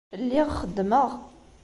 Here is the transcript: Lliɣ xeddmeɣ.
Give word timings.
Lliɣ 0.21 0.47
xeddmeɣ. 0.59 1.09